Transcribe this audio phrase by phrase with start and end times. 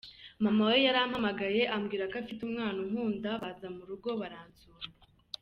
[0.43, 4.87] Mama we yarampamagaye ambwira ko afite umwana unkunda, baza mu rugo baransura.